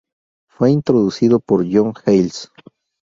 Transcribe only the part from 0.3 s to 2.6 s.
Fue introducido por John Halles.